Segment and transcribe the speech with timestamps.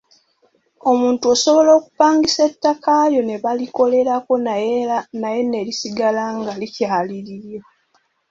[0.91, 4.33] Omuntu osobola okupangisa ettaka lyo ne balikolerako
[5.21, 7.61] naye ne lisigala nga likyali liryo.